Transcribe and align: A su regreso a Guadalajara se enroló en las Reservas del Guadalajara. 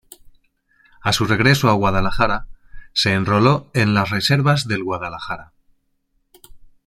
A 1.03 1.13
su 1.13 1.25
regreso 1.25 1.69
a 1.69 1.73
Guadalajara 1.73 2.47
se 2.91 3.13
enroló 3.13 3.69
en 3.75 3.93
las 3.93 4.09
Reservas 4.09 4.67
del 4.67 4.83
Guadalajara. 4.83 5.53